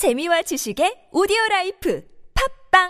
[0.00, 2.02] 재미와 지식의 오디오 라이프
[2.72, 2.88] 팝빵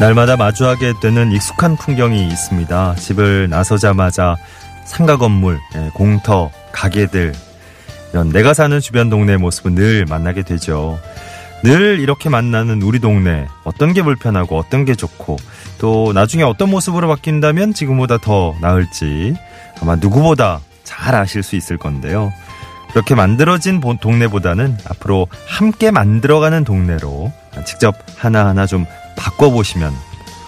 [0.00, 2.96] 날마다 마주하게 되는 익숙한 풍경이 있습니다.
[2.96, 4.34] 집을 나서자마자
[4.84, 7.32] 상가 건물, 예, 공터, 가게들
[8.12, 10.98] 이런 내가 사는 주변 동네의 모습은 늘 만나게 되죠.
[11.62, 15.36] 늘 이렇게 만나는 우리 동네 어떤 게 불편하고 어떤 게 좋고
[15.78, 19.34] 또 나중에 어떤 모습으로 바뀐다면 지금보다 더 나을지
[19.80, 22.32] 아마 누구보다 잘 아실 수 있을 건데요.
[22.90, 27.32] 그렇게 만들어진 보- 동네보다는 앞으로 함께 만들어가는 동네로
[27.64, 28.84] 직접 하나하나 좀
[29.16, 29.92] 바꿔보시면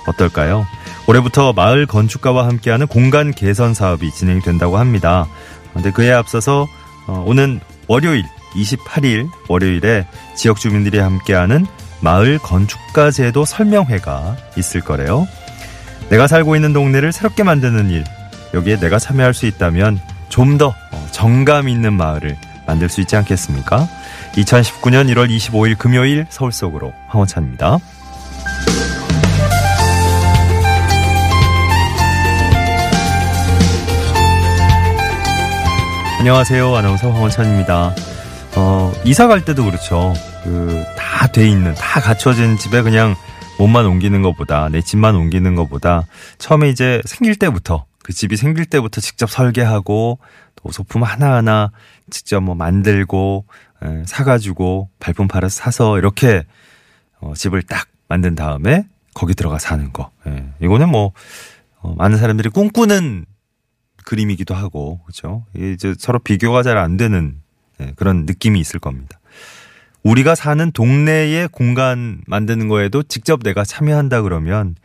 [0.08, 0.66] 어떨까요?
[1.06, 5.26] 올해부터 마을 건축가와 함께하는 공간 개선 사업이 진행이 된다고 합니다.
[5.72, 6.66] 근데 그에 앞서서
[7.06, 8.24] 어, 오는 월요일
[8.54, 11.66] 28일 월요일에 지역 주민들이 함께하는
[12.00, 15.26] 마을 건축가 제도 설명회가 있을 거래요.
[16.10, 18.04] 내가 살고 있는 동네를 새롭게 만드는 일
[18.54, 20.74] 여기에 내가 참여할 수 있다면 좀 더
[21.10, 23.88] 정감 있는 마을을 만들 수 있지 않겠습니까?
[24.34, 27.78] 2019년 1월 25일 금요일 서울 속으로 황원찬입니다.
[36.24, 36.74] 안녕하세요.
[36.74, 37.94] 아나운서 황원찬입니다.
[38.56, 40.14] 어, 이사 갈 때도 그렇죠.
[40.42, 43.14] 그, 다 돼 있는, 다 갖춰진 집에 그냥
[43.58, 46.06] 몸만 옮기는 것보다, 내 집만 옮기는 것보다,
[46.38, 50.18] 처음에 이제 생길 때부터, 그 집이 생길 때부터 직접 설계하고,
[50.56, 51.72] 또 소품 하나하나
[52.08, 53.44] 직접 뭐 만들고,
[53.84, 56.44] 에, 사가지고, 발품 팔아서 사서, 이렇게,
[57.20, 60.10] 어, 집을 딱 만든 다음에, 거기 들어가 사는 거.
[60.26, 61.12] 예, 이거는 뭐,
[61.80, 63.26] 어, 많은 사람들이 꿈꾸는
[64.04, 65.44] 그림이기도 하고 그렇죠.
[65.56, 67.40] 이제 서로 비교가 잘 안 되는
[67.80, 69.18] 예, 그런 느낌이 있을 겁니다.
[70.02, 74.76] 우리가 사는 동네의 공간 만드는 거에도 직접 내가 참여한다 그러면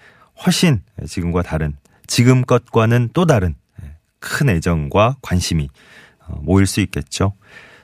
[0.46, 1.75] 훨씬 지금과 다른
[2.07, 5.69] 지금 것과는 또 다른 예, 큰 애정과 관심이
[6.25, 7.34] 어, 모일 수 있겠죠.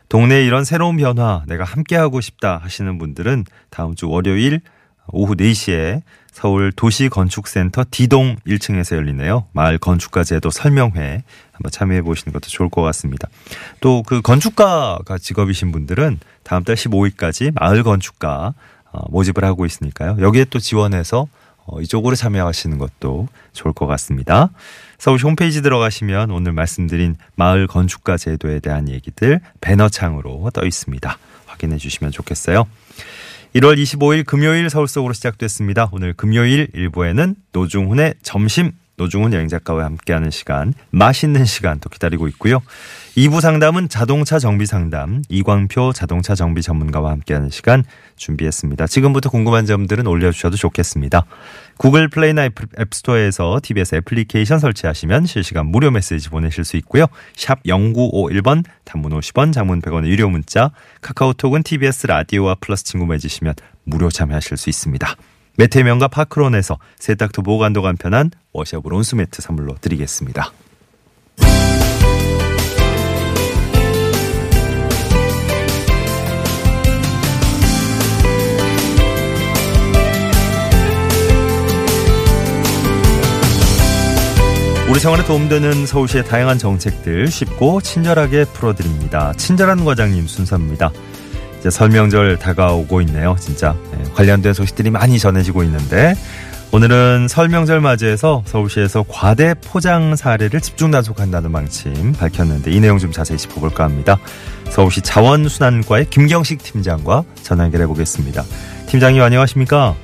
[0.10, 4.62] 동네에 이런 새로운 변화 내가 함께 하고 싶다 하시는 분들은 다음 주 월요일
[5.08, 6.02] 오후 4시에
[6.32, 9.46] 서울 도시건축센터 D동 1층에서 열리네요.
[9.54, 11.24] 마을 건축가 제도 설명회
[11.54, 13.30] 한번 참여해 보시는 것도 좋을 것 같습니다.
[13.80, 18.54] 또 그 건축가가 직업이신 분들은 다음 달 15일까지 마을 건축가
[18.92, 20.18] 어, 모집을 하고 있으니까요.
[20.20, 21.28] 여기에 또 지원해서
[21.66, 24.50] 어, 이쪽으로 참여하시는 것도 좋을 것 같습니다.
[24.98, 31.18] 서울시 홈페이지 들어가시면 오늘 말씀드린 마을 건축가 제도에 대한 얘기들 배너창으로 떠 있습니다.
[31.46, 32.66] 확인해 주시면 좋겠어요.
[33.56, 35.88] 1월 25일 금요일 서울 속으로 시작됐습니다.
[35.94, 42.62] 오늘 금요일 일부에는 노중훈의 점심 노중훈 여행작가와 함께하는 시간 맛있는 시간 또 기다리고 있고요.
[43.18, 47.84] 2부 상담은 자동차 정비 상담 이광표 자동차 정비 전문가와 함께하는 시간
[48.18, 48.88] 준비했습니다.
[48.88, 51.26] 지금부터 궁금한 점들은 올려주셔도 좋겠습니다.
[51.78, 57.08] 구글 플레이나 앱스토어에서 TBS 애플리케이션 설치하시면 실시간 무료 메시지 보내실 수 있고요.
[57.36, 64.10] 샵 0951번 단문 50원 장문 100원의 유료 문자 카카오톡은 TBS 라디오와 플러스 친구 맺으시면 무료
[64.10, 65.16] 참여하실 수 있습니다.
[65.58, 70.52] 매태명과 파크론에서 세탁도 보관도 간편한 워셔블 온수매트 선물로 드리겠습니다.
[84.88, 89.34] 우리 생활에 도움되는 서울시의 다양한 정책들 쉽고 친절하게 풀어드립니다.
[89.34, 90.92] 친절한 과장님 순서입니다.
[91.66, 93.36] 이제 설명절 다가오고 있네요.
[93.40, 96.14] 진짜 예, 관련된 소식들이 많이 전해지고 있는데
[96.72, 103.40] 오늘은 설명절 맞이해서 서울시에서 과대 포장 사례를 집중 단속한다는 방침 밝혔는데 이 내용 좀 자세히
[103.40, 104.20] 짚어볼까 합니다.
[104.66, 108.44] 서울시 자원순환과의 김경식 팀장과 전화 연결해 보겠습니다.
[108.86, 109.96] 팀장님 안녕하십니까?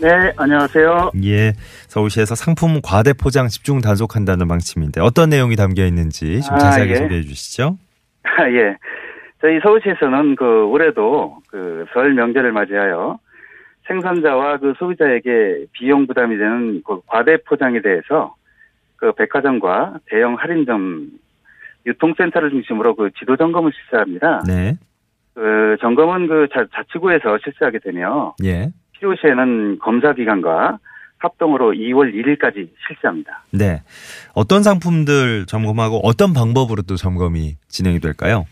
[0.00, 1.10] 네, 안녕하세요.
[1.22, 1.52] 예,
[1.88, 6.96] 서울시에서 상품 과대 포장 집중 단속한다는 방침인데 어떤 내용이 담겨 있는지 좀 아, 자세하게 예.
[6.96, 7.76] 소개해 주시죠.
[8.22, 8.78] 아, 예.
[9.44, 13.18] 저희 서울시에서는 그 올해도 그 설 명절을 맞이하여
[13.86, 18.34] 생산자와 그 소비자에게 비용 부담이 되는 그 과대 포장에 대해서
[18.96, 21.10] 그 백화점과 대형 할인점
[21.84, 24.42] 유통센터를 중심으로 그 지도 점검을 실시합니다.
[24.46, 24.78] 네,
[25.34, 30.78] 그 점검은 그 자, 자치구에서 실시하게 되며 예, 필요시에는 검사 기관과
[31.18, 33.44] 합동으로 2월 1일까지 실시합니다.
[33.50, 33.82] 네.
[34.34, 38.46] 어떤 상품들 점검하고 어떤 방법으로 또 점검이 진행이 될까요?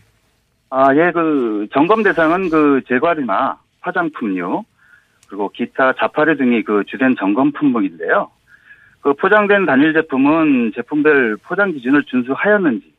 [0.75, 4.63] 아, 예, 그 점검 대상은 그 제과류나 화장품류
[5.27, 8.31] 그리고 기타 자파류 등이 그 주된 점검 품목인데요.
[9.01, 12.91] 그 포장된 단일 제품은 제품별 포장 기준을 준수하였는지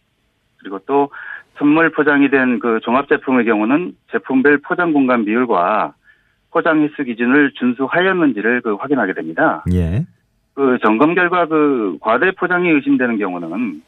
[0.61, 1.11] 그리고 또
[1.59, 5.95] 선물 포장이 된 그 종합 제품의 경우는 제품별 포장 공간 비율과
[6.53, 9.65] 포장 횟수 기준을 준수하였는지를 그 확인하게 됩니다.
[9.73, 10.07] 예.
[10.55, 13.83] 그 점검 결과 그 과대 포장이 의심되는 경우는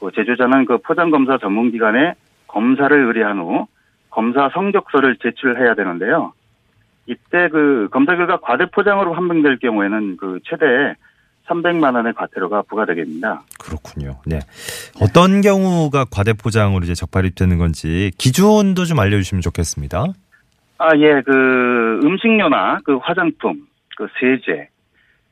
[0.00, 2.14] 그 제조자는 그 포장 검사 전문 기관에
[2.56, 3.66] 검사를 의뢰한 후
[4.08, 6.32] 검사 성적서를 제출해야 되는데요.
[7.04, 10.64] 이때 그 검사 결과 과대 포장으로 판명될 경우에는 그 최대
[11.46, 13.42] 300만 원의 과태료가 부과되겠습니다.
[13.62, 14.16] 그렇군요.
[14.24, 14.38] 네.
[15.02, 20.06] 어떤 경우가 과대 포장으로 이제 적발이 되는 건지 기준도 좀 알려주시면 좋겠습니다.
[20.78, 23.66] 아, 예, 그 음식료나 그 화장품,
[23.98, 24.68] 그 세제,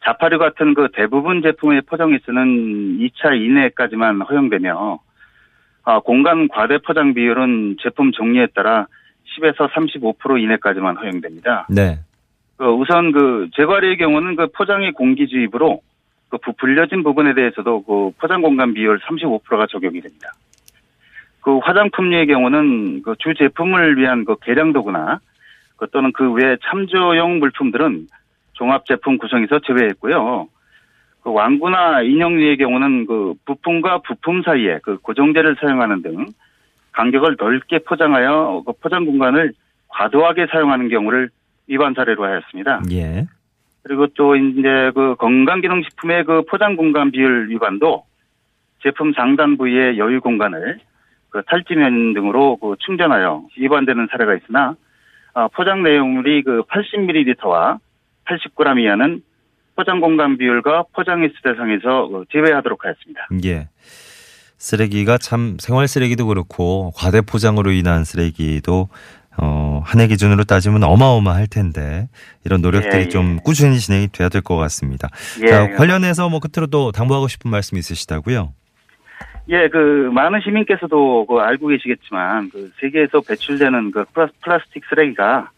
[0.04, 5.00] 자파류 같은 그 대부분 제품의 포장 횟수는 2차 이내까지만 허용되며
[5.84, 8.86] 아, 공간 과대 포장 비율은 제품 종류에 따라
[9.38, 11.66] 10에서 35% 이내까지만 허용됩니다.
[11.68, 11.98] 네.
[12.56, 15.80] 그 우선 그 제과류의 경우는 그 포장의 공기 주입으로
[16.28, 20.32] 그 부풀려진 부분에 대해서도 그 포장 공간 비율 35%가 적용이 됩니다.
[21.40, 25.20] 그 화장품류의 경우는 그 주 제품을 위한 그 계량 도구나
[25.76, 28.06] 그 또는 그 외 참조용 물품들은
[28.54, 30.48] 종합 제품 구성에서 제외했고요.
[31.24, 36.26] 그 왕구나 인형류의 경우는 그 부품과 부품 사이에 그 고정제를 사용하는 등
[36.92, 39.54] 간격을 넓게 포장하여 그 포장 공간을
[39.88, 41.30] 과도하게 사용하는 경우를
[41.66, 42.82] 위반 사례로 하였습니다.
[42.92, 43.26] 예.
[43.82, 48.04] 그리고 또 이제 그 건강기능식품의 그 포장 공간 비율 위반도
[48.82, 50.78] 제품 상단 부위의 여유 공간을
[51.30, 54.76] 그 탈지면 등으로 그 충전하여 위반되는 사례가 있으나
[55.32, 57.78] 아, 포장 내용물이 그 80ml와
[58.26, 59.22] 80g 이하는
[59.76, 63.28] 포장 공간 비율과 포장 횟수 대상에서 그 제외하도록 하였습니다.
[63.44, 63.68] 예.
[64.58, 68.88] 쓰레기가 참 생활 쓰레기도 그렇고 과대 포장으로 인한 쓰레기도
[69.36, 72.08] 어, 한 해 기준으로 따지면 어마어마할 텐데
[72.44, 73.08] 이런 노력들이 예, 예.
[73.08, 75.08] 좀 꾸준히 진행이 돼야 될 것 같습니다.
[75.42, 78.52] 예, 자, 관련해서 뭐 끝으로 또 당부하고 싶은 말씀 있으시다고요?
[79.48, 85.50] 예, 그 많은 시민께서도 그 알고 계시겠지만 그 세계에서 배출되는 그 플라스- 플라스틱 쓰레기가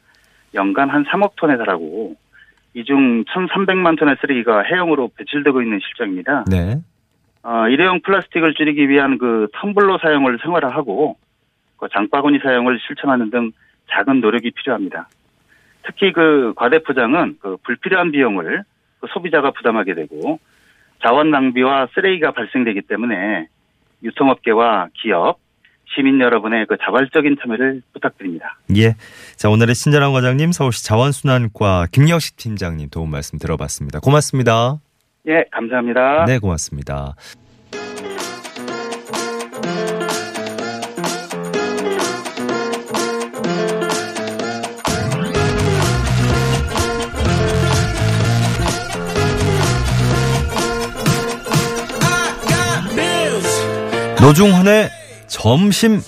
[0.55, 2.17] 연간 한 3억 톤에 달하고
[2.77, 6.45] 이 중 1,300만 톤의 쓰레기가 해양으로 배출되고 있는 실정입니다.
[6.51, 6.77] 네.
[7.43, 11.17] 어, 일회용 플라스틱을 줄이기 위한 그 텀블러 사용을 생활화하고
[11.79, 13.53] 그 장바구니 사용을 실천하는 등
[13.91, 15.09] 작은 노력이 필요합니다.
[15.85, 18.63] 특히 그 과대 포장은 그 불필요한 비용을
[19.01, 20.39] 그 소비자가 부담하게 되고
[21.03, 23.47] 자원 낭비와 쓰레기가 발생되기 때문에
[24.03, 25.39] 유통업계와 기업,
[25.95, 28.59] 시민 여러분의 그 자발적인 참여를 부탁드립니다.
[28.77, 28.97] 예.
[29.37, 34.01] 자, 오늘의 친절한 과장님, 서울시 자원순환과 김영식 팀장님 도움 말씀 들어봤습니다.
[34.01, 34.81] 고맙습니다.
[35.29, 36.25] 예, 감사합니다.
[36.27, 37.15] 네, 고맙습니다.
[54.21, 54.89] 노중훈의
[55.29, 56.01] 점심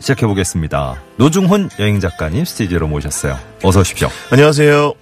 [0.00, 1.00] 시작해 보겠습니다.
[1.16, 3.38] 노중훈 여행 작가님 스튜디오로 모셨어요.
[3.62, 4.08] 어서 오십시오.
[4.30, 4.92] 안녕하세요.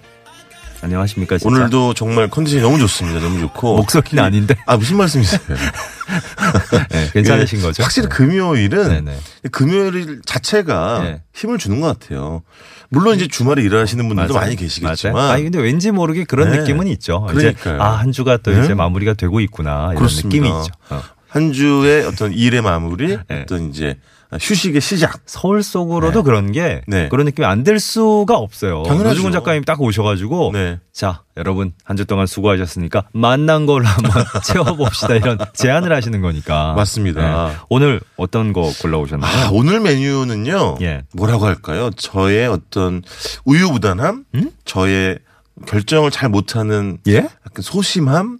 [0.81, 1.37] 안녕하십니까?
[1.37, 1.49] 진짜?
[1.55, 3.19] 오늘도 정말 컨디션이 너무 좋습니다.
[3.19, 3.77] 너무 좋고.
[3.77, 5.39] 목소리는 아닌데 아, 무슨 말씀이세요?
[6.91, 7.81] 네, 괜찮으신 예, 거죠?
[7.83, 9.17] 확실히 금요일은 네네.
[9.51, 11.21] 금요일 자체가 네.
[11.33, 12.43] 힘을 주는 것 같아요.
[12.89, 14.45] 물론 이제 주말에 일하시는 분들도 맞아요.
[14.45, 15.13] 많이 계시겠지만.
[15.13, 15.31] 맞아요.
[15.31, 16.59] 아니 근데 왠지 모르게 그런 네.
[16.59, 17.21] 느낌은 있죠.
[17.21, 17.75] 그러니까요.
[17.75, 18.63] 이제 아한 주가 또 네.
[18.63, 20.27] 이제 마무리가 되고 있구나 이런 그렇습니다.
[20.27, 20.71] 느낌이 있죠.
[20.91, 21.01] 어.
[21.35, 23.41] 한 주의 어떤 일의 마무리, 네.
[23.41, 23.97] 어떤 이제
[24.31, 25.19] 휴식의 시작.
[25.25, 27.09] 서울 속으로도 그런 게 네.
[27.09, 28.83] 그런 느낌이 안 들 수가 없어요.
[28.83, 30.79] 노중훈 작가님 딱 오셔가지고 네.
[30.93, 34.11] 자 여러분 한 주 동안 수고하셨으니까 만난 걸로 한번
[34.43, 37.47] 채워봅시다 이런 제안을 하시는 거니까 맞습니다.
[37.49, 37.55] 네.
[37.69, 39.29] 오늘 어떤 거 골라오셨나요?
[39.45, 40.77] 아, 오늘 메뉴는요.
[40.81, 41.03] 예.
[41.13, 41.89] 뭐라고 할까요?
[41.97, 43.03] 저의 어떤
[43.45, 44.51] 우유부단함, 음?
[44.63, 45.19] 저의
[45.67, 47.17] 결정을 잘 못하는 예?
[47.17, 48.39] 약간 소심함,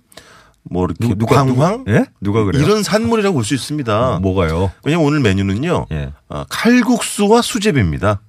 [0.70, 2.06] 뭐 이렇게 누, 누가 방황 누가, 예?
[2.22, 2.64] 누가 그래요?
[2.64, 4.20] 이런 산물이라고 볼 수 있습니다.
[4.22, 4.72] 뭐가요?
[4.84, 5.86] 왜냐면 오늘 메뉴는요.
[5.92, 6.12] 예.
[6.30, 8.20] 어, 칼국수와 수제비입니다.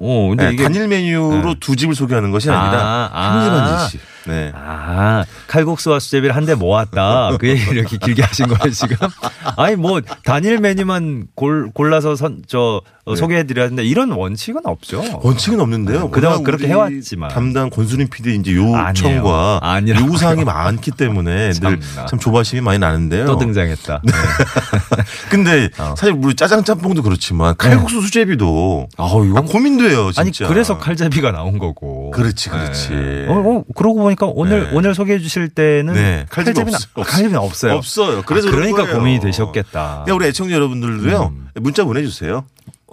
[0.00, 1.54] 오 근데 네, 이게 단일 메뉴로 네.
[1.58, 3.56] 두 집을 소개하는 것이 아니라 아, 한집 아.
[3.56, 4.00] 한 집씩.
[4.26, 4.52] 네.
[4.54, 7.38] 아, 칼국수와 수제비를 한대 모았다.
[7.40, 8.96] 그 얘기를 이렇게 길게 하신 거예요, 지금?
[9.56, 13.16] 아니, 뭐, 단일 메뉴만 골, 골라서 선, 저, 어, 네.
[13.16, 13.82] 소개해드려야 된다.
[13.82, 15.02] 이런 원칙은 없죠.
[15.22, 16.02] 원칙은 없는데요.
[16.04, 17.30] 네, 그동안 그렇게 해왔지만.
[17.30, 18.54] 담당 권수림 PD 이제.
[18.54, 20.06] 요청과 아니라고요.
[20.06, 21.80] 요구 사항이 많기 때문에 늘.
[22.08, 23.26] 참 조바심이 많이 나는데요.
[23.26, 24.00] 또 등장했다.
[24.04, 24.12] 네.
[25.30, 25.94] 근데 어.
[25.96, 29.38] 사실 우리 짜장 짬뽕도 그렇지만 칼국수 수제비도 아우, 이거.
[29.38, 30.48] 아, 고민돼요, 아니, 진짜.
[30.48, 32.10] 그래서 칼제비가 나온 거고.
[32.10, 32.88] 그렇지, 그렇지.
[32.90, 33.26] 네.
[33.28, 34.70] 어, 어, 그러고 보니까 오늘, 네.
[34.72, 35.94] 오늘 소개해 주실 때는.
[35.94, 37.74] 네, 칼제비 칼제비는, 없- 아, 칼제비는 없어요.
[37.74, 38.22] 없어요.
[38.26, 38.86] 그래서 아, 그러니까.
[38.86, 40.04] 고민이 되셨겠다.
[40.12, 41.32] 우리 애청자 여러분들도요.
[41.34, 41.48] 음.
[41.60, 42.44] 문자 보내주세요.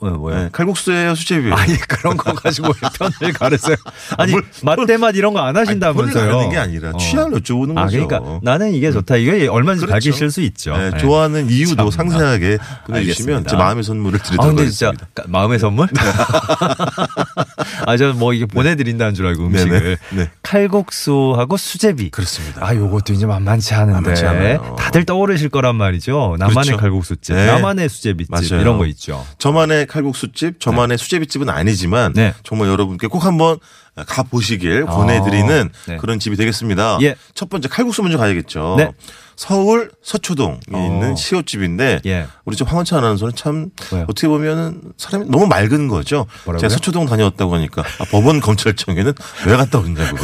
[0.02, 0.36] 어, 뭐요?
[0.36, 1.56] 네, 칼국수예요, 수제비예요.
[1.56, 2.74] 아니 그런 거 가지고 왜
[3.22, 3.78] 편을 가르세요?
[4.18, 6.38] 아니 뭘- 맛대맛 이런 거 안 하신다면서요?
[6.38, 6.98] 하는 게 아니라 어.
[6.98, 8.06] 취향을 여쭤보는 아 거죠.
[8.08, 9.16] 그러니까 나는 이게 좋다.
[9.16, 9.92] 이게 얼마든지 그렇죠.
[9.94, 10.76] 밝히실 수 있죠.
[10.76, 10.98] 네, 네.
[10.98, 12.12] 좋아하는 이유도 참나.
[12.12, 13.48] 상세하게 보내주시면.
[13.48, 15.08] 제 마음의 선물을 아 드리도록 근데 진짜 하겠습니다.
[15.22, 15.88] 까- 마음의 선물?
[17.86, 19.98] 아저뭐 이게 보내드린다는 줄 알고 음식을.
[20.12, 20.30] 네.
[20.44, 22.10] 칼국수하고 수제비.
[22.10, 22.66] 그렇습니다.
[22.66, 24.76] 아 요것도 이제 만만치 않은데 만만치 않아요.
[24.78, 26.36] 다들 떠오르실 거란 말이죠.
[26.40, 26.78] 나만의 그렇죠.
[26.78, 27.46] 칼국수집, 네.
[27.46, 28.62] 나만의 수제비집 맞아요.
[28.62, 29.26] 이런 거 있죠.
[29.38, 32.34] 저만의 칼국수집, 저만의 수제비집은 아니지만 네.
[32.44, 33.58] 정말 여러분께 꼭 한번
[34.04, 35.98] 가 보시길 아, 보내드리는 네.
[35.98, 36.98] 그런 집이 되겠습니다.
[37.02, 37.16] 예.
[37.34, 38.76] 첫 번째 칼국수 먼저 가야겠죠.
[38.78, 38.92] 네.
[39.38, 40.86] 서울 서초동에 어.
[40.86, 42.28] 있는 시옷집인데 예.
[42.44, 44.04] 우리 집 황원찬 아나운서는 참 왜요?
[44.10, 46.26] 어떻게 보면은 사람이 너무 맑은 거죠.
[46.44, 46.68] 뭐라고요?
[46.68, 49.14] 제가 서초동 다녀왔다고 하니까 아, 법원 검찰청에는
[49.48, 50.18] 왜 갔다 오냐고.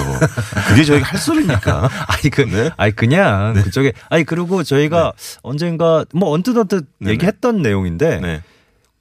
[0.67, 1.89] 그게 저희가 할 소리니까.
[2.07, 2.71] 아니 그 네.
[2.75, 5.13] 아니 그냥 그쪽에 아니 그리고 저희가
[5.43, 7.13] 언젠가 뭐 언뜻 언뜻 네네.
[7.13, 8.41] 얘기했던 내용인데 네.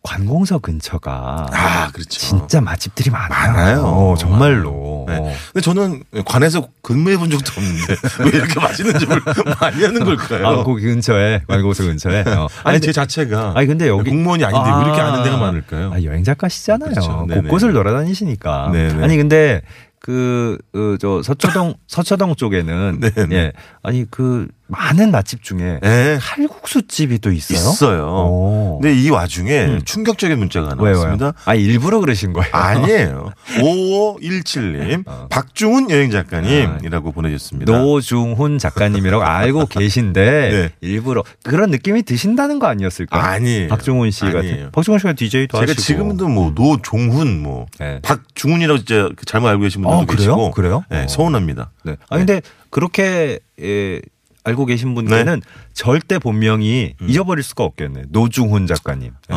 [0.02, 2.08] 관공서 근처가 아, 그렇죠.
[2.18, 3.52] 진짜 맛집들이 많아요.
[3.52, 3.82] 많아요.
[3.82, 5.04] 어, 정말로.
[5.08, 5.16] 네.
[5.18, 5.32] 어.
[5.52, 9.20] 근데 저는 관에서 근무해 본 적도 없는데 왜 이렇게 맛있는 집을
[9.60, 10.46] 많이 하는 걸까요?
[10.46, 12.20] 아, 거기 근처에 관공서 근처에.
[12.26, 12.48] 어.
[12.64, 15.92] 아니, 근데- 제 자체가 아니 근데 여기 공무원이 아닌데 왜 이렇게 아는 데가 많을까요?
[15.92, 16.90] 아, 여행 작가시잖아요.
[16.90, 17.26] 그렇죠.
[17.26, 18.70] 곳곳을 돌아다니시니까.
[18.72, 19.04] 네네.
[19.04, 19.60] 아니 근데
[20.02, 23.00] 그, 그, 저, 서초동, 서초동 쪽에는.
[23.04, 23.36] 네 네.
[23.36, 23.52] 예.
[23.82, 25.80] 아니, 그, 많은 맛집 중에.
[25.82, 27.58] 네, 칼국수 집이 또 있어요?
[27.58, 28.06] 있어요.
[28.06, 28.78] 오.
[28.80, 29.80] 근데 이 와중에 음.
[29.84, 30.94] 충격적인 문자가 왜요?
[30.94, 31.24] 나왔습니다.
[31.24, 31.32] 왜요?
[31.44, 32.50] 아, 일부러 그러신 거예요?
[32.52, 33.32] 아니에요.
[33.58, 35.26] 5517님, 어.
[35.28, 37.72] 박중훈 여행 작가님이라고 보내주셨습니다.
[37.72, 40.20] 노중훈 작가님이라고 알고 계신데
[40.50, 40.70] 네.
[40.80, 43.22] 일부러 그런 느낌이 드신다는 거 아니었을까?
[43.24, 43.68] 아니에요.
[43.68, 44.38] 박중훈 씨 같은.
[44.38, 44.70] 아니에요.
[44.70, 45.82] 박중훈 씨가 DJ도 제가 하시고.
[45.82, 47.98] 지금도 뭐 노종훈 뭐 네.
[48.02, 50.16] 박중훈이라고 진짜 잘못 알고 계신 분들도 아, 그래요?
[50.16, 50.84] 계시고 그래요?
[50.90, 51.08] 네, 어.
[51.08, 51.70] 서운합니다.
[51.84, 51.96] 네.
[52.08, 54.00] 아 근데 그렇게 예,
[54.42, 55.42] 알고 계신 분들은
[55.74, 58.04] 절대 본명이 잊어버릴 수가 없겠네.
[58.08, 59.12] 노중훈 작가님.
[59.28, 59.36] 네.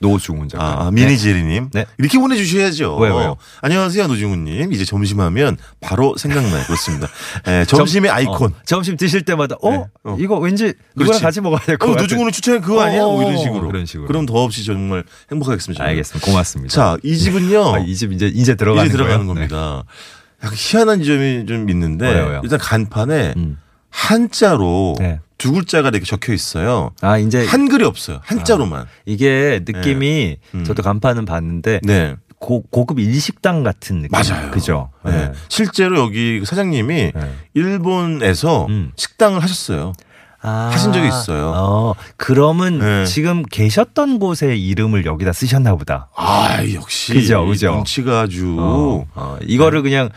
[0.00, 0.78] 노중훈 작가님.
[0.80, 1.70] 아, 미니제리님.
[1.72, 1.86] 네.
[1.98, 2.96] 이렇게 보내주셔야죠.
[2.98, 3.36] 왜요, 왜요?
[3.62, 4.72] 안녕하세요, 노중훈님.
[4.72, 6.62] 이제 점심하면 바로 생각나요.
[6.66, 7.08] 그렇습니다.
[7.48, 8.52] 예, 점심의 점- 아이콘.
[8.52, 9.84] 어, 점심 드실 때마다 어, 네.
[10.04, 10.16] 어.
[10.20, 11.20] 이거 왠지 누구랑.
[11.20, 12.02] 같이 먹어야 될것 어, 같아.
[12.02, 13.02] 노중훈을 추천해 그거 아니야?
[13.04, 13.66] 어, 뭐 이런 식으로.
[13.66, 14.06] 그런 식으로.
[14.06, 15.82] 그럼 더없이 정말 행복하겠습니다.
[15.82, 16.26] 알겠습니다.
[16.30, 16.72] 고맙습니다.
[16.72, 17.74] 자, 이 집은요.
[17.74, 19.34] 아, 이집 이제 이제 들어가는 이제 들어가는 거예요?
[19.34, 19.48] 네.
[19.48, 19.84] 겁니다.
[20.44, 22.40] 약간 희한한 점이 좀 있는데 왜요?
[22.42, 23.58] 일단 간판에 음.
[23.90, 25.20] 한자로 네.
[25.38, 26.90] 두 글자가 이렇게 적혀 있어요.
[27.00, 28.20] 아 이제 한글이 없어요.
[28.22, 28.86] 한자로만.
[29.06, 30.64] 이게 느낌이 음.
[30.64, 32.16] 저도 간판은 봤는데 네.
[32.38, 34.10] 고, 고급 일식당 같은 느낌.
[34.10, 34.50] 맞아요.
[34.50, 34.90] 그죠?
[35.04, 35.32] 네.
[35.48, 37.34] 실제로 여기 그 사장님이 네.
[37.54, 38.92] 일본에서 음.
[38.96, 39.92] 식당을 하셨어요.
[40.46, 41.52] 아, 하신 적이 있어요.
[41.56, 43.06] 어, 그러면 네.
[43.06, 46.10] 지금 계셨던 곳의 이름을 여기다 쓰셨나 보다.
[46.14, 47.14] 아, 역시.
[47.14, 47.74] 그죠, 그죠.
[47.76, 48.54] 눈치가 아주.
[48.58, 50.10] 어, 어, 이거를 그냥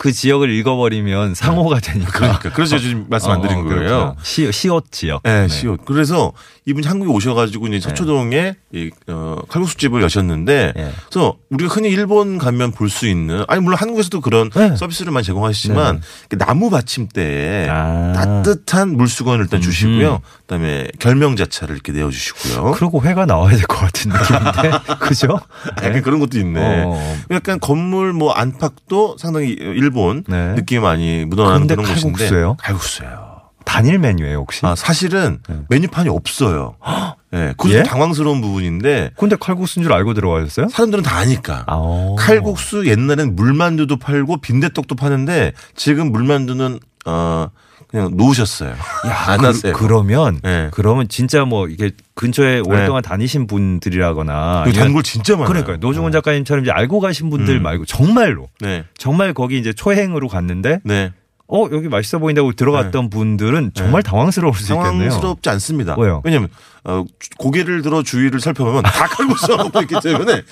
[0.00, 2.10] 그 지역을 읽어버리면 상호가 되니까.
[2.10, 2.50] 그러니까.
[2.54, 3.76] 그래서 지금 말씀 안 드린 어, 거예요.
[3.76, 4.16] 그렇구나.
[4.22, 5.22] 시, 시옷 지역.
[5.24, 5.84] 네, 시옷.
[5.84, 6.32] 그래서
[6.64, 10.92] 이분이 한국에 오셔가지고 이제 서초동에 이, 어, 칼국수집을 여셨는데, 네.
[11.10, 14.74] 그래서 우리가 흔히 일본 가면 볼 수 있는, 아니 물론 한국에서도 그런 네.
[14.74, 16.38] 서비스를 많이 제공하시지만 네.
[16.38, 18.12] 나무 받침대에 아.
[18.14, 20.22] 따뜻한 물수건을 일단 주시고요.
[20.46, 22.72] 그다음에 결명자차를 이렇게 내어주시고요.
[22.72, 24.78] 그러고 회가 나와야 될 것 같은 느낌인데.
[24.98, 25.38] 그죠?
[25.82, 26.84] 약간 그런 것도 있네.
[26.86, 27.16] 어.
[27.32, 30.54] 약간 건물 뭐 안팎도 상당히 일본 네.
[30.54, 32.56] 느낌이 많이 묻어나는 그런 곳인데 칼국수예요?
[32.58, 33.30] 칼국수예요.
[33.64, 34.66] 단일 메뉴예요, 혹시?
[34.66, 36.74] 아 사실은 메뉴판이 없어요.
[37.32, 37.82] 예, 그것도 예?
[37.84, 40.68] 당황스러운 부분인데 근데 칼국수인 줄 알고 들어가셨어요?
[40.68, 41.62] 사람들은 다 아니까.
[41.68, 42.16] 아, 오.
[42.16, 47.48] 칼국수 옛날엔 물만두도 팔고 빈대떡도 파는데 지금 물만두는 어
[47.90, 48.74] 그냥 놓으셨어요.
[49.26, 49.72] 안 하세요.
[49.72, 50.68] 그, 러면 네.
[50.72, 55.48] 그러면 진짜 뭐 이게 근처에 오랫동안 다니신 분들이라거나 그 단골 진짜 많아요.
[55.48, 55.76] 그러니까요.
[55.78, 57.62] 노중훈 작가님처럼 이제 알고 가신 분들 음.
[57.62, 61.12] 말고 정말로 네, 정말 거기 이제 초행으로 갔는데 네.
[61.52, 65.08] 어 여기 맛있어 보인다고 들어갔던 분들은 정말 당황스러울 수 있겠네요.
[65.10, 65.96] 당황스럽지 않습니다.
[65.98, 66.22] 왜요?
[66.24, 66.48] 왜냐면
[66.84, 70.42] 어, 주- 고개를 들어 주위를 살펴보면 다 칼국수 먹고 있기 때문에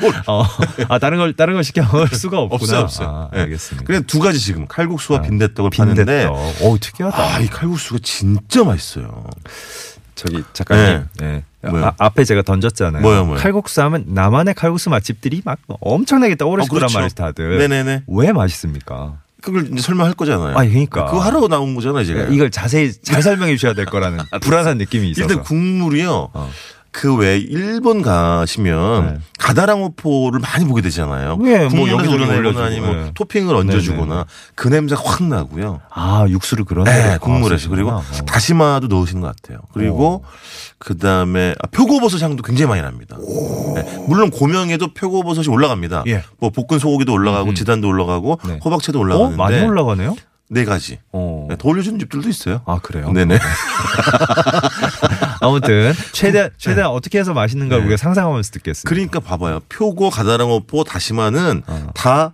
[0.00, 0.44] 뭘 어,
[0.88, 2.80] 아 다른 걸 다른 걸 시켜 먹을 수가 없구나.
[2.80, 3.08] 없어요, 없어요.
[3.08, 3.40] 아, 네.
[3.42, 3.86] 알겠습니다.
[3.86, 6.62] 그래 두 가지 지금 칼국수와 아, 빈대떡을 파는데 빈대떡.
[6.66, 7.16] 오 특이하다.
[7.22, 9.24] 아, 이 칼국수가 진짜 맛있어요.
[10.14, 11.06] 저기 작가님.
[11.20, 11.44] 네.
[11.62, 11.86] 뭐요?
[11.86, 13.00] 아, 앞에 제가 던졌잖아요.
[13.02, 13.38] 뭐요, 뭐요?
[13.40, 16.92] 칼국수 하면 나만의 칼국수 맛집들이 막 엄청나게 떠오르실 어, 그렇죠.
[16.92, 17.58] 거란 말이죠, 다들.
[17.58, 18.02] 네네네.
[18.08, 19.18] 왜 맛있습니까?
[19.42, 20.56] 그걸 이제 설명할 거잖아요.
[20.56, 21.04] 아, 그러니까.
[21.06, 22.22] 그거 하러 나온 거잖아요, 제가.
[22.30, 25.28] 이걸 자세히 잘 설명해 주셔야 될 거라는 불안한 느낌이 있어서.
[25.28, 26.30] 일단 국물이요.
[26.32, 26.50] 어.
[26.92, 29.20] 그왜 일본 가시면 네.
[29.42, 31.36] 가다랑어포를 많이 보게 되잖아요.
[31.44, 33.10] 예, 뭐 우러내거나 올려주고, 아니면 예.
[33.14, 35.80] 토핑을 얹어주거나 그 냄새가 확 나고요.
[35.90, 38.22] 아, 육수를 그런 네, 국물에서 그리고 넣어주시구나.
[38.22, 38.26] 어.
[38.26, 39.58] 다시마도 넣으시는 것 같아요.
[39.72, 40.24] 그리고
[40.78, 43.16] 그 다음에 표고버섯 향도 굉장히 많이 납니다.
[43.74, 46.04] 네, 물론 고명에도 표고버섯이 올라갑니다.
[46.06, 46.22] 예.
[46.38, 48.60] 뭐 볶은 소고기도 올라가고 지단도 올라가고 네.
[48.64, 50.14] 호박채도 어, 올라가는데 많이 올라가네요.
[50.50, 50.98] 네 가지.
[51.12, 51.46] 어.
[51.48, 52.60] 네, 더 올려주는 집들도 있어요.
[52.66, 53.10] 아, 그래요?
[53.10, 53.38] 네네.
[55.42, 57.82] 아무튼 최대 최대한 어떻게 해서 맛있는가 네.
[57.82, 58.88] 우리가 상상하면서 듣겠습니다.
[58.88, 59.60] 그러니까 봐봐요.
[59.68, 61.86] 표고, 가다랑어포, 다시마는 어.
[61.94, 62.32] 다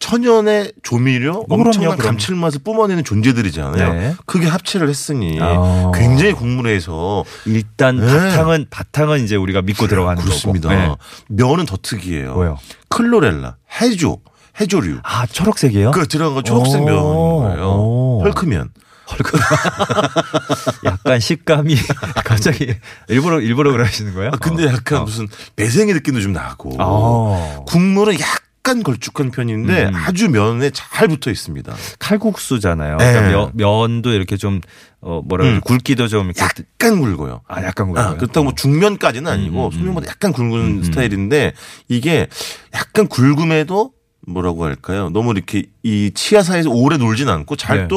[0.00, 1.98] 천연의 조미료, 그럼요, 엄청난.
[1.98, 3.92] 감칠맛을 뿜어내는 존재들이잖아요.
[3.94, 4.14] 네.
[4.26, 5.90] 그게 합체를 했으니 어.
[5.94, 8.06] 굉장히 국물에서 일단 네.
[8.06, 10.68] 바탕은 바탕은 이제 우리가 믿고 들어가는 그렇습니다.
[10.68, 10.80] 거고.
[10.80, 10.96] 네.
[11.28, 12.34] 면은 더 특이해요.
[12.34, 12.58] 뭐요?
[12.90, 14.20] 클로렐라, 해조,
[14.60, 15.00] 해조류.
[15.02, 15.90] 아 초록색이요?
[15.90, 16.84] 그 들어간 거 초록색 오.
[16.84, 17.64] 면인 거예요.
[17.68, 18.22] 오.
[18.24, 18.70] 헐크면.
[20.84, 21.76] 약간 식감이
[22.24, 22.74] 갑자기
[23.08, 24.30] 일부러 일부러 그러시는 거예요?
[24.32, 25.04] 아, 근데 약간 어.
[25.04, 26.76] 무슨 배생의 느낌도 좀 나고.
[26.78, 27.64] 어.
[27.66, 29.94] 국물은 약간 걸쭉한 편인데 음.
[29.94, 31.74] 아주 면에 잘 붙어 있습니다.
[31.98, 32.96] 칼국수잖아요.
[32.98, 33.12] 네.
[33.12, 34.60] 그러니까 면, 면도 이렇게 좀
[35.00, 35.60] 어, 뭐라 그러지 음.
[35.62, 37.40] 굵기도 좀 이렇게 약간 굵어요.
[37.48, 38.04] 아 약간 굵어요.
[38.04, 40.82] 아, 그렇다고 뭐 중면까지는 아니고 음, 음, 소면보다 약간 굵은 음, 음.
[40.82, 41.52] 스타일인데
[41.88, 42.26] 이게
[42.74, 43.92] 약간 굵음에도
[44.26, 45.10] 뭐라고 할까요?
[45.10, 47.88] 너무 이렇게 이 치아사이에서 오래 놀진 않고 잘 네.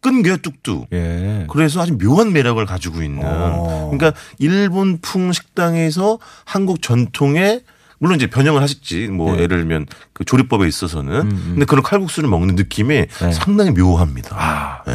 [0.00, 0.88] 또 끈겨요 뚝뚝.
[0.92, 1.46] 예.
[1.48, 3.22] 그래서 아주 묘한 매력을 가지고 있는.
[3.24, 3.90] 어.
[3.92, 7.62] 그러니까 일본풍 식당에서 한국 전통의
[7.98, 9.08] 물론 이제 변형을 하셨지.
[9.08, 9.42] 뭐 네.
[9.42, 11.12] 예를 들면 그 조리법에 있어서는.
[11.12, 11.46] 음, 음.
[11.50, 13.32] 근데 그런 칼국수를 먹는 느낌이 네.
[13.32, 14.36] 상당히 묘합니다.
[14.38, 14.82] 아.
[14.86, 14.94] 네.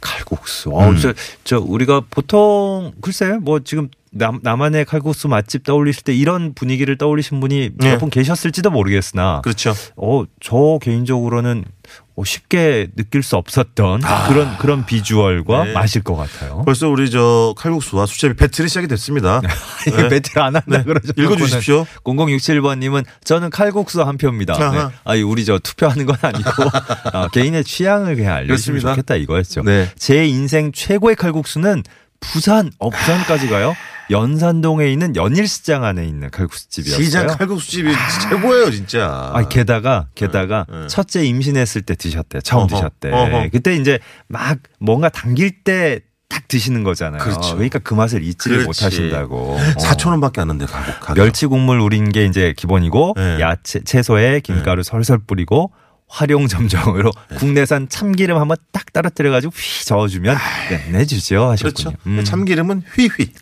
[0.00, 0.70] 칼국수.
[0.70, 0.96] 어, 음.
[0.96, 1.12] 저,
[1.44, 7.40] 저 우리가 보통 글쎄 뭐 지금 남, 남한의 칼국수 맛집 떠올리실 때 이런 분위기를 떠올리신
[7.40, 7.90] 분이 네.
[7.90, 9.72] 몇분 계셨을지도 모르겠으나 그렇죠.
[9.96, 15.64] 어, 저 개인적으로는 어, 쉽게 느낄 수 없었던 그런 그런 비주얼과 아.
[15.64, 15.72] 네.
[15.72, 16.62] 맛일 것 같아요.
[16.64, 19.40] 벌써 우리 저 칼국수와 수제비 배틀이 시작이 됐습니다.
[19.86, 20.82] 이게 배틀 안 한다 네.
[20.84, 21.12] 그러죠.
[21.16, 21.86] 읽어주십시오.
[22.04, 24.54] 0067번님은 저는 칼국수 한 표입니다.
[24.70, 24.94] 네.
[25.04, 26.50] 아니 우리 저 투표하는 건 아니고
[27.12, 28.80] 아, 개인의 취향을 그냥 알려주면.
[28.80, 29.62] 좋겠다 이거였죠.
[29.62, 29.90] 네.
[29.96, 31.82] 제 인생 최고의 칼국수는
[32.20, 33.74] 부산 업산까지 가요.
[34.10, 37.04] 연산동에 있는 연일시장 안에 있는 칼국수집이었어요.
[37.04, 37.90] 시장 칼국수집이
[38.28, 39.30] 최고예요, 진짜.
[39.32, 40.86] 아, 게다가, 게다가, 네, 네.
[40.88, 42.40] 첫째 임신했을 때 드셨대.
[42.40, 43.10] 처음 어허, 드셨대.
[43.12, 43.48] 어허.
[43.52, 43.98] 그때 이제
[44.28, 46.00] 막 뭔가 당길 때
[46.30, 47.20] 딱 드시는 거잖아요.
[47.20, 47.56] 그렇죠.
[47.56, 48.84] 러니까 그 맛을 잊지를 그렇지.
[48.84, 49.58] 못하신다고.
[49.78, 51.00] 4천 원밖에 안 한대 가격.
[51.00, 51.16] 가격.
[51.16, 53.40] 멸치 국물 우린 게 이제 기본이고, 네.
[53.40, 55.72] 야채, 채소에 김가루 설설 뿌리고,
[56.12, 57.36] 활용 점정으로 네.
[57.36, 60.36] 국내산 참기름 한번 딱 떨어뜨려 가지고 휘 저어주면
[60.68, 61.72] 끝내주죠 하셨군요.
[61.72, 61.92] 그렇죠.
[62.06, 62.24] 음.
[62.24, 63.32] 참기름은 휘휘.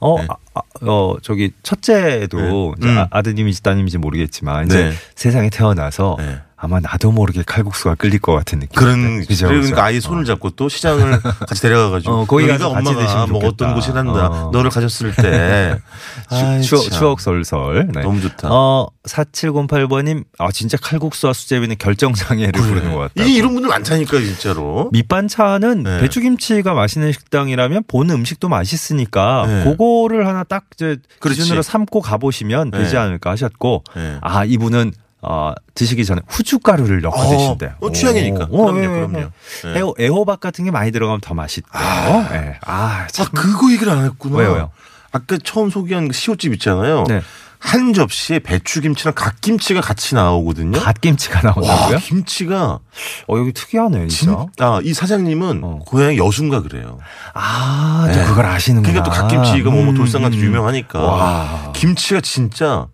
[0.00, 0.26] 어, 네.
[0.28, 2.86] 아, 아, 어, 저기, 첫째도 네.
[2.86, 2.98] 이제 음.
[2.98, 4.92] 아- 아드님인지 따님인지 모르겠지만, 이제 네.
[5.14, 6.38] 세상에 태어나서 네.
[6.58, 8.74] 아마 나도 모르게 칼국수가 끌릴 것 같은 느낌.
[8.78, 9.84] 그런 그죠, 그러니까.
[9.84, 13.74] 아이 손을 잡고 또 시장을 같이 데려가가지고 어, 거기 가서 같이 엄마가 드시면 먹었던.
[13.74, 14.26] 곳이란다.
[14.28, 14.50] 어.
[14.52, 15.78] 너를 가졌을 때
[16.30, 16.98] 아이, 추, 추억, 참.
[16.98, 17.88] 추억 솔솔.
[17.94, 18.00] 네.
[18.00, 18.48] 너무 좋다.
[18.50, 23.24] 어, 4708번님, 아, 진짜 칼국수와 수제비는 결정 장애를 부르는 것 같다.
[23.24, 24.88] 이 이런 분들 많다니까 진짜로.
[24.92, 26.00] 밑반찬은 네.
[26.00, 29.64] 배추김치가 맛있는 식당이라면 본 음식도 맛있으니까 네.
[29.64, 31.40] 그거를 하나 딱 이제 그렇지.
[31.40, 32.98] 기준으로 삼고 가보시면 되지 네.
[32.98, 34.16] 않을까 하셨고 네.
[34.22, 37.74] 아 이분은 어, 드시기 전에 후춧가루를 넣고 어, 드신대요.
[37.80, 38.48] 어, 취향이니까.
[38.50, 39.18] 오, 그럼요, 예, 그럼요.
[39.18, 39.28] 예.
[39.64, 39.78] 네.
[39.78, 41.82] 애호, 애호박 같은 게 많이 들어가면 더 맛있대요.
[41.82, 42.28] 아.
[42.34, 42.58] 예.
[42.64, 43.26] 아, 참.
[43.26, 44.36] 아 그거 얘기를 안 했구나.
[44.36, 44.70] 왜요, 왜요?
[45.12, 47.04] 아까 처음 소개한 그 시옷집 있잖아요.
[47.08, 47.22] 네.
[47.58, 50.78] 한 접시에 배추김치랑 갓김치가 같이 나오거든요.
[50.78, 51.98] 갓김치가 와 나온다고요?
[51.98, 52.78] 김치가
[53.26, 54.46] 어, 여기 특이하네, 진짜.
[54.58, 55.78] 아이 사장님은 어.
[55.86, 56.98] 고향이 여순가 그래요.
[57.34, 58.24] 아, 또 네.
[58.26, 58.92] 그걸 아시는구나.
[58.92, 60.46] 그러니까 또 갓김치가 뭐, 뭐 돌산같이 음, 음.
[60.46, 61.72] 유명하니까 와.
[61.74, 62.86] 김치가 진짜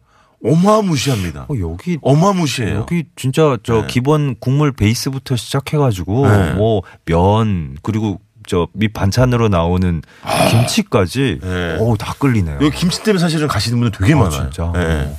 [0.44, 1.46] 어마무시합니다.
[1.48, 2.76] 어, 여기 어마무시해요.
[2.78, 3.86] 여기 진짜 저 네.
[3.88, 6.52] 기본 국물 베이스부터 시작해가지고 네.
[6.54, 10.02] 뭐면 그리고 저 밑 반찬으로 나오는
[10.50, 11.46] 김치까지 아.
[11.46, 11.76] 네.
[11.80, 12.56] 어다 끌리네요.
[12.60, 14.50] 여기 김치 때문에 사실은 가시는 분들 되게 아, 많아요.
[14.50, 14.72] 진짜.
[14.74, 15.14] 네.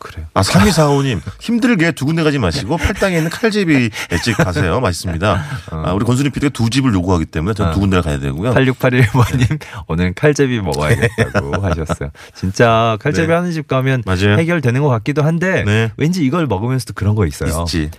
[0.00, 0.26] 어, 그래요.
[0.34, 3.90] 아, 3245님, 힘들게 두 군데 가지 마시고 팔당에 있는 칼제비
[4.24, 4.80] 집 가세요.
[4.80, 5.44] 맛있습니다.
[5.70, 7.74] 아, 우리 권순희 PD가 두 집을 요구하기 때문에 저는 어.
[7.74, 8.54] 두 군데를 가야 되고요.
[8.54, 12.10] 8681번님 오늘은 칼제비 먹어야겠다고 하셨어요.
[12.34, 13.34] 진짜 칼제비 네.
[13.34, 14.38] 하는 집 가면 맞아요.
[14.38, 15.92] 해결되는 것 같기도 한데 네.
[15.96, 17.62] 왠지 이걸 먹으면서도 그런 거 있어요.
[17.62, 17.90] 있지.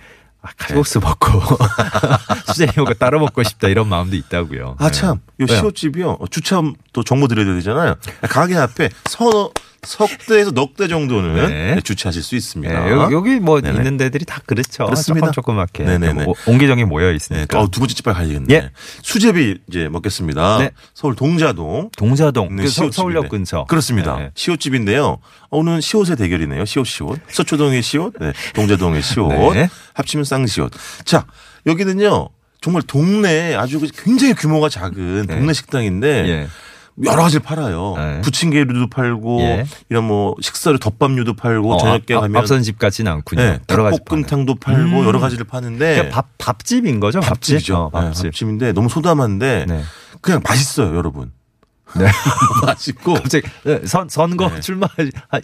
[0.44, 1.28] 아, 칼국수 먹고
[2.48, 4.74] 수제비 먹고 따로 먹고 싶다 이런 마음도 있다고요.
[4.78, 5.18] 아, 참.
[5.40, 5.46] 요 네.
[5.48, 5.60] 왜요?
[5.60, 6.18] 시옷집이요.
[6.30, 6.60] 주차
[6.92, 7.94] 또 정보 드려야 되잖아요.
[8.22, 9.52] 가게 앞에 서너,
[9.84, 11.80] 석대에서 넉 대 정도는 네.
[11.82, 12.84] 주차하실 수 있습니다.
[12.84, 13.76] 네, 여기, 여기 뭐 네네.
[13.78, 14.84] 있는 데들이 다 그렇죠.
[14.86, 15.26] 그렇습니다.
[15.32, 16.24] 조금 조그맣게 네네네.
[16.24, 17.60] 뭐 옹기종기 모여 네, 있으니까.
[17.60, 18.54] 어, 두 번째 집 빨리 가야겠네.
[18.54, 18.70] 예.
[19.02, 20.58] 수제비 이제 먹겠습니다.
[20.58, 20.70] 네.
[20.94, 21.90] 서울 동자동.
[21.96, 22.90] 동자동 네, 그 서.
[22.92, 23.64] 서울역 근처.
[23.64, 24.16] 그렇습니다.
[24.16, 24.30] 네.
[24.34, 25.04] 시옷집인데요.
[25.04, 25.18] 어,
[25.58, 26.64] 오늘은 시옷의 대결이네요.
[26.64, 27.18] 시옷 시옷.
[27.28, 28.32] 서초동의 시옷, 네.
[28.54, 29.54] 동자동의 시옷.
[29.54, 29.68] 네.
[29.94, 30.72] 합치면 쌍시옷.
[31.04, 31.26] 자,
[31.66, 32.28] 여기는요.
[32.60, 35.34] 정말 동네 아주 굉장히 규모가 작은 네.
[35.36, 36.48] 동네 식당인데 예.
[37.04, 37.94] 여러 가지를 팔아요.
[37.96, 38.20] 네.
[38.20, 39.66] 부침개류도 팔고 예.
[39.88, 43.42] 이런 뭐 식사류 덮밥류도 팔고 어, 저녁에 앞- 가면 앞선 집 같지는 않군요.
[43.42, 45.04] 네, 여러 가지 닭볶음탕도 팔고 음.
[45.06, 47.20] 여러 가지를 파는데 그냥 밥 밥집인 거죠?
[47.20, 47.54] 밥집?
[47.56, 47.90] 밥집이죠.
[47.92, 48.24] 어, 네, 밥집.
[48.26, 49.82] 밥집인데 너무 소담한데 네.
[50.20, 51.32] 그냥 맛있어요, 여러분.
[51.96, 52.06] 네.
[52.66, 54.60] 맛있고 갑자기 네, 선 선거 네.
[54.60, 54.86] 출마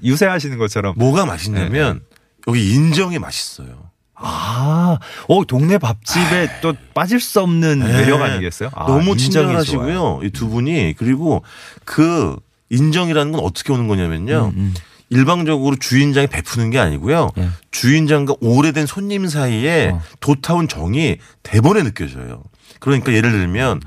[0.04, 0.94] 유세하시는 것처럼.
[0.96, 2.00] 뭐가 맛있냐면
[2.46, 3.87] 여기 인정이 맛있어요.
[4.20, 7.86] 아, 어, 동네 밥집에 또 빠질 수 없는 네.
[7.92, 8.70] 매력 아니겠어요?
[8.74, 9.92] 아, 너무 친절하시고요.
[9.92, 10.20] 좋아요.
[10.24, 11.42] 이 두 분이 그리고
[11.84, 12.36] 그
[12.70, 14.52] 인정이라는 건 어떻게 오는 거냐면요.
[14.54, 14.74] 음, 음.
[15.10, 17.30] 일방적으로 주인장이 베푸는 게 아니고요.
[17.38, 17.48] 예.
[17.70, 20.02] 주인장과 오래된 손님 사이에 어.
[20.20, 22.42] 도타운 정이 대번에 느껴져요.
[22.78, 23.80] 그러니까 예를 들면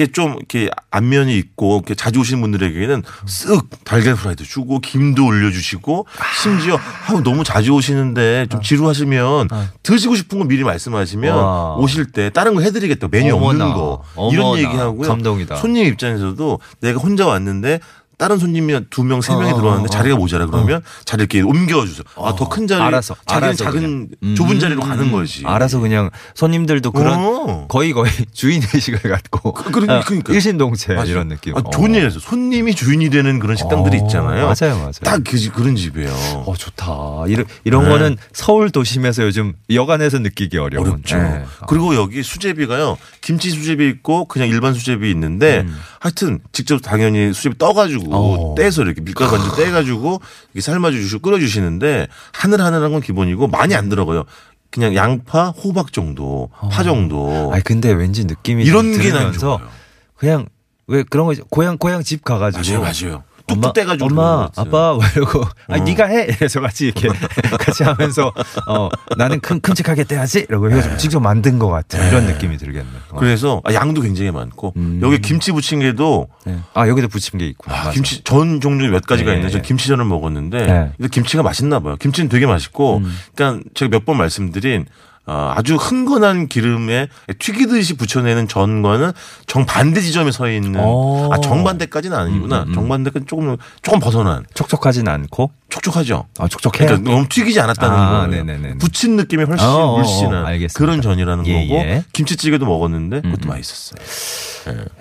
[0.00, 6.06] 이렇게 좀 이렇게 안면이 있고 이렇게 자주 오시는 분들에게는 쓱 달걀 프라이도 주고 김도 올려주시고
[6.42, 9.48] 심지어 아우 너무 자주 오시는데 좀 지루하시면
[9.82, 11.40] 드시고 싶은 거 미리 말씀하시면 어.
[11.40, 11.74] 와.
[11.76, 14.62] 오실 때 다른 거 해드리겠다 메뉴 어머나, 없는 거 이런 어머나.
[14.62, 15.06] 얘기하고요.
[15.08, 15.56] 감동이다.
[15.56, 17.80] 손님 입장에서도 내가 혼자 왔는데
[18.20, 22.04] 다른 손님이 두 명, 세 명이 어, 들어왔는데 어, 자리가 모자라 그러면 자리를 이렇게 옮겨주세요.
[22.16, 22.82] 아, 더 큰 자리.
[22.82, 24.08] 알아서, 자기는 알아서 작은 그냥.
[24.22, 25.12] 음, 좁은 자리로 음, 가는 음.
[25.12, 25.42] 거지.
[25.46, 27.66] 알아서 그냥 손님들도 그런 어.
[27.68, 30.34] 거의 거의 주인 의식을 갖고 그- 그러니까- 아, 그러니까.
[30.34, 31.10] 일신동체 맞아요.
[31.10, 31.56] 이런 느낌.
[31.56, 32.20] 아, 좋은 얘기죠.
[32.20, 34.44] 손님이 주인이 되는 그런 식당들이 어, 있잖아요.
[34.44, 34.92] 맞아요, 맞아요.
[35.02, 36.10] 딱 그, 집- 그런 집이에요.
[36.46, 37.24] 어 좋다.
[37.28, 37.88] 이런 이런 네.
[37.88, 40.86] 거는 서울 도심에서 요즘 여간에서 느끼기 어려운.
[40.86, 41.16] 어렵죠.
[41.16, 41.44] 네.
[41.66, 42.98] 그리고 여기 수제비가요.
[43.22, 45.66] 김치 수제비 있고 그냥 일반 수제비 있는데
[46.00, 48.14] 하여튼 직접 당연히 수제비 떠가지고 음.
[48.14, 48.54] 어.
[48.56, 50.20] 떼서 이렇게 밀가루 반죽 떼가지고
[50.52, 54.24] 이렇게 삶아주시고 끓여주시는데 하늘하늘한 건 기본이고 많이 안 들어가요.
[54.70, 57.50] 그냥 양파, 호박 정도, 파 정도.
[57.52, 59.68] 아니 근데 왠지 느낌이 이런 게난 들으면서 좋아요.
[60.16, 60.46] 그냥
[60.86, 61.44] 왜 그런 거 있죠.
[61.50, 63.24] 고향 고향 집 가가지고 맞아요, 맞아요.
[63.54, 65.84] 뚝뚝 떼가지고 엄마 아빠 뭐 이러고 아니 어.
[65.84, 67.08] 네가 해 이래서 같이 이렇게
[67.58, 68.32] 같이 하면서
[68.66, 72.88] 어 나는 큰 큼직하게 떼야지 이러고 해가지고 직접 만든 것 같은 이런 느낌이 들겠네.
[73.10, 73.16] 어.
[73.18, 75.00] 그래서 아, 양도 굉장히 많고 음.
[75.02, 76.58] 여기 김치 부침개도 네.
[76.74, 77.76] 아 여기도 부침개 있구나.
[77.76, 77.90] 아.
[77.90, 79.36] 김치 전 종류 몇 가지가 네.
[79.36, 80.92] 있는데 전 김치전을 먹었는데 네.
[80.96, 81.96] 근데 김치가 맛있나 봐요.
[81.96, 83.16] 김치는 되게 맛있고 음.
[83.34, 84.86] 그러니까 제가 몇 번 말씀드린 어,
[85.26, 89.12] 아주 흥건한 기름에 튀기듯이 붙여내는 전과는
[89.46, 91.32] 정반대 지점에 서 있는 오.
[91.32, 92.64] 아 정반대까지는 아니구나.
[92.64, 92.74] 음, 음.
[92.74, 96.26] 정반대까지 조금 조금 벗어난 촉촉하진 않고 촉촉하죠.
[96.38, 96.86] 아 촉촉해요.
[96.88, 98.26] 그러니까 너무 튀기지 않았다는 아, 거예요.
[98.26, 98.78] 네네네네.
[98.78, 100.78] 붙인 느낌이 훨씬 어, 어, 어, 물씬한 알겠습니다.
[100.78, 102.04] 그런 전이라는 예, 거고 예.
[102.12, 103.50] 김치찌개도 먹었는데 그것도 음.
[103.50, 104.40] 맛있었어요.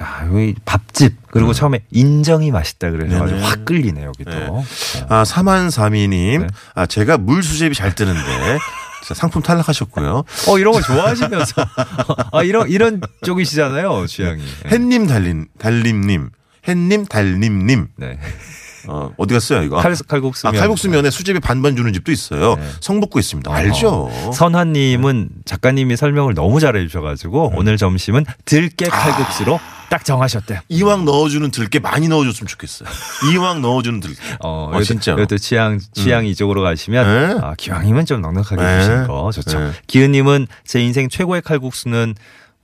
[0.01, 3.23] 야, 여기 밥집 그리고 처음에 인정이 맛있다 그래서.
[3.23, 4.31] 아주 확 끌리네 여기도.
[4.31, 4.47] 네.
[4.49, 4.63] 어.
[5.09, 6.47] 아, 사만사미님, 네.
[6.75, 8.19] 아, 제가 물수제비 잘 뜨는데,
[9.09, 10.23] 진짜 상품 탈락하셨고요.
[10.47, 11.53] 어 이런 거 좋아하시면서
[12.31, 14.41] 아 이런 이런 쪽이시잖아요 취향이.
[14.41, 14.69] 네.
[14.69, 16.29] 햇님 달림, 달림님,
[16.67, 18.19] 햇님 달림님, 네.
[18.87, 19.77] 어, 어디 갔어요, 이거?
[19.77, 22.55] 칼 칼국수 아, 칼국수면에 수제비 반반 주는 집도 있어요.
[22.55, 22.63] 네.
[22.81, 23.51] 성북구 있습니다.
[23.51, 24.09] 알죠?
[24.33, 26.87] 선화님은 작가님이 설명을 너무 잘해 음.
[26.87, 30.59] 주셔가지고 오늘 점심은 들깨 칼국수로 딱 정하셨대요.
[30.69, 32.89] 이왕 넣어주는 들깨 많이 넣어줬으면 좋겠어요.
[33.33, 34.19] 이왕 넣어주는 들깨.
[34.39, 35.19] 어, 어, 진짜로.
[35.19, 37.39] 이것도 취향 취향 이쪽으로 가시면 네.
[37.41, 38.79] 아, 기왕이면 좀 넉넉하게 네.
[38.79, 39.59] 주신 거 좋죠.
[39.59, 39.71] 네.
[39.87, 42.15] 기은님은 제 인생 최고의 칼국수는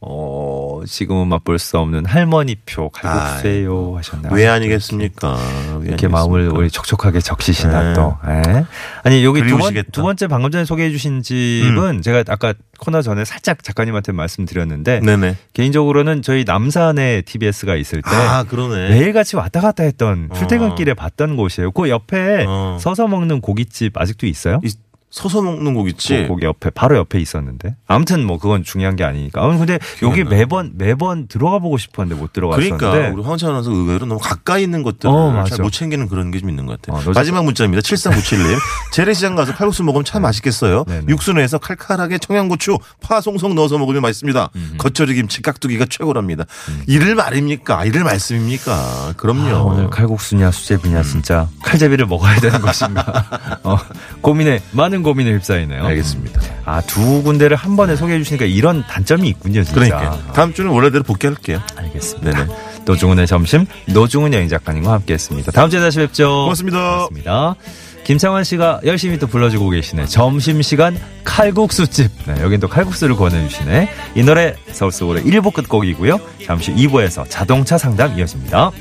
[0.01, 4.33] 어 지금은 맛볼 수 없는 할머니표 칼국수예요 하셨나요?
[4.33, 5.31] 왜 아니겠습니까?
[5.31, 6.09] 왜 이렇게 아니겠습니까?
[6.09, 7.93] 마음을 우리 촉촉하게 적시시나 네.
[7.93, 8.17] 또.
[8.27, 8.65] 예.
[9.03, 9.73] 아니 여기 두, 번.
[9.91, 15.37] 두 번째 방금 전에 소개해 주신 집은 제가 아까 코너 전에 살짝 작가님한테 말씀드렸는데 네네.
[15.53, 18.89] 개인적으로는 저희 남산에 TBS가 있을 때 아, 그러네.
[18.89, 20.35] 매일같이 왔다 갔다 했던 어.
[20.35, 21.71] 출퇴근길에 봤던 곳이에요.
[21.71, 22.77] 그 옆에 어.
[22.79, 24.59] 서서 먹는 고깃집 아직도 있어요?
[24.63, 24.71] 이
[25.15, 26.23] 서서 먹는 곡 있지?
[26.23, 29.41] 그 거기 옆에 바로 옆에 있었는데 아무튼 뭐 그건 중요한 게 아니니까.
[29.41, 30.25] 아 근데 여기.
[30.25, 32.75] 매번 매번 들어가 보고 싶었는데 못 들어갔었는데.
[32.77, 35.55] 그러니까 우리 황찬 아나운서 의외로 너무 가까이 있는 것들을 어, 맞아.
[35.55, 36.99] 잘못 챙기는 그런 게 좀 있는 것 같아요.
[36.99, 37.81] 어, 너 마지막 문자입니다.
[37.81, 38.57] 7397님.
[38.91, 40.83] 재래시장 가서 칼국수 먹으면 참 맛있겠어요.
[40.83, 41.05] 네네.
[41.07, 44.49] 육수 내서 칼칼하게 청양고추, 파 송송 넣어서 먹으면 맛있습니다.
[44.79, 46.43] 겉절이 김치, 깍두기가 최고랍니다.
[46.87, 47.85] 이를 말입니까?
[47.85, 49.13] 이를 말씀입니까?
[49.15, 49.55] 그럼요.
[49.55, 53.25] 아, 오늘 칼국수냐 수제비냐 진짜 칼제비를 먹어야 되는 것인가
[53.63, 53.77] 어,
[54.21, 55.85] 고민에 많은 고민에 휩싸이네요.
[55.85, 56.41] 알겠습니다.
[56.65, 59.73] 아 두 군데를 한 번에 소개해 주시니까 이런 단점이 있군요, 진짜.
[59.73, 61.61] 그러니까 다음 주는 원래대로 복귀할게요.
[61.75, 62.31] 알겠습니다.
[62.31, 62.53] 네네.
[62.85, 65.51] 노중훈의 점심 노중훈 여행 작가님과 함께 했습니다.
[65.51, 66.27] 다음 주에 다시 뵙죠.
[66.43, 66.79] 고맙습니다.
[67.07, 67.55] 고맙습니다.
[68.03, 70.05] 김창완 씨가 열심히 또 불러주고 계시네.
[70.05, 72.11] 점심시간 칼국수집.
[72.27, 73.89] 네, 여긴 또 칼국수를 권해주시네.
[74.13, 76.19] 이 노래 서울 속으로 1부 끝곡이고요.
[76.45, 78.71] 잠시 2부에서 자동차 상담 이어집니다.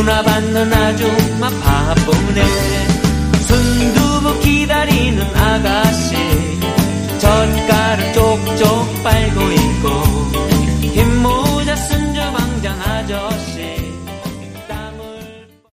[0.00, 2.42] 전화 받는 아줌마 바쁘네
[3.46, 6.16] 순두부 기다리는 아가씨
[7.18, 9.40] 젓가락 쪽쪽 빨고